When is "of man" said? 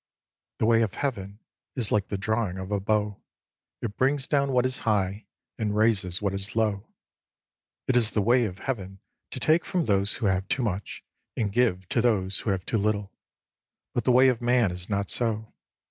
14.29-14.71